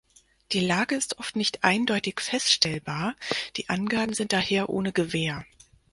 [0.53, 3.15] Die Lage ist oft nicht eindeutig feststellbar,
[3.55, 5.45] die Angaben sind daher ohne Gewähr.